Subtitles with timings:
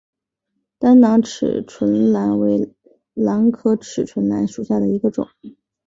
[0.79, 2.73] 单囊齿唇兰为
[3.13, 5.27] 兰科齿唇兰属下的一个种。